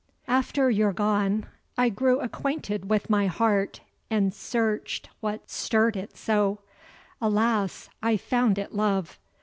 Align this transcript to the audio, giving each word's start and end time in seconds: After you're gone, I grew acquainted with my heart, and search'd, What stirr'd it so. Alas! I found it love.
After 0.27 0.71
you're 0.71 0.93
gone, 0.93 1.45
I 1.77 1.89
grew 1.89 2.21
acquainted 2.21 2.89
with 2.89 3.07
my 3.07 3.27
heart, 3.27 3.81
and 4.09 4.33
search'd, 4.33 5.09
What 5.19 5.47
stirr'd 5.51 5.95
it 5.95 6.17
so. 6.17 6.57
Alas! 7.21 7.87
I 8.01 8.17
found 8.17 8.57
it 8.57 8.73
love. 8.73 9.19